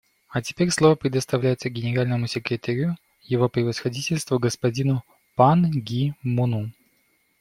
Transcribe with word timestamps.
А 0.29 0.41
теперь 0.41 0.71
слово 0.71 0.95
предоставляется 0.95 1.69
Генеральному 1.69 2.25
секретарю 2.25 2.95
Его 3.21 3.49
Превосходительству 3.49 4.39
господину 4.39 5.03
Пан 5.35 5.69
Ги 5.69 6.15
Муну. 6.23 6.71